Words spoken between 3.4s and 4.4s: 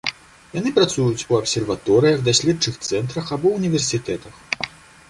ўніверсітэтах.